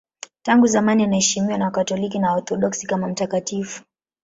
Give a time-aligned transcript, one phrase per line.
[0.43, 3.83] Tangu zamani anaheshimiwa na Wakatoliki na Waorthodoksi kama mtakatifu.